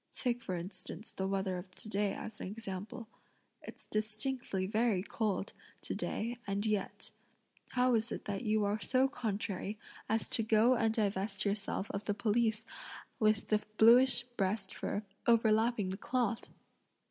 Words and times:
Take 0.11 0.41
for 0.41 0.55
instance 0.55 1.11
the 1.11 1.27
weather 1.27 1.59
of 1.59 1.69
to 1.75 1.87
day 1.87 2.15
as 2.15 2.39
an 2.41 2.47
example. 2.47 3.07
It's 3.61 3.85
distinctly 3.85 4.65
very 4.65 5.03
cold, 5.03 5.53
to 5.81 5.93
day, 5.93 6.39
and 6.47 6.65
yet, 6.65 7.11
how 7.73 7.93
is 7.93 8.11
it 8.11 8.25
that 8.25 8.41
you 8.43 8.65
are 8.65 8.79
so 8.81 9.07
contrary 9.07 9.77
as 10.09 10.27
to 10.31 10.41
go 10.41 10.73
and 10.73 10.91
divest 10.91 11.45
yourself 11.45 11.91
of 11.91 12.05
the 12.05 12.15
pelisse 12.15 12.65
with 13.19 13.49
the 13.49 13.61
bluish 13.77 14.23
breast 14.23 14.73
fur 14.73 15.03
overlapping 15.27 15.89
the 15.89 15.97
cloth?" 15.97 16.49